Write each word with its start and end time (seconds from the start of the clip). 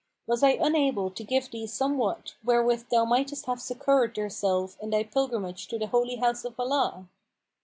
Was 0.25 0.41
I 0.41 0.53
unable 0.59 1.11
to 1.11 1.23
give 1.23 1.51
thee 1.51 1.67
somewhat 1.67 2.33
wherewith 2.43 2.85
thou 2.89 3.05
mightest 3.05 3.45
have 3.45 3.61
succoured 3.61 4.15
thyself 4.15 4.75
in 4.81 4.89
thy 4.89 5.03
pilgrimage 5.03 5.67
to 5.67 5.77
the 5.77 5.85
Holy 5.85 6.15
House 6.15 6.43
of 6.43 6.59
Allah?" 6.59 7.07